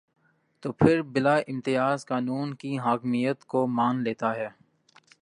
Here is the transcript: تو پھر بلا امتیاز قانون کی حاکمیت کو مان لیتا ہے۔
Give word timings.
تو 0.63 0.71
پھر 0.71 1.01
بلا 1.01 1.35
امتیاز 1.47 2.05
قانون 2.05 2.53
کی 2.53 2.77
حاکمیت 2.79 3.43
کو 3.43 3.67
مان 3.67 4.03
لیتا 4.03 4.35
ہے۔ 4.35 4.49